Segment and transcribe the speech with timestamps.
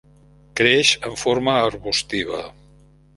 [0.59, 2.41] Creix en forma arbustiva.